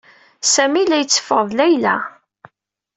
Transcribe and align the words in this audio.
Sami 0.53 0.83
la 0.87 0.97
yetteffeɣ 0.99 1.41
d 1.49 1.51
Layla. 1.57 1.95